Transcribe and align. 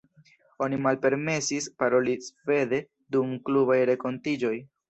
Oni 0.67 0.79
malpermesis 0.85 1.69
paroli 1.83 2.17
svede 2.31 2.83
dum 3.17 3.39
klubaj 3.51 3.81
renkontiĝoj. 3.93 4.57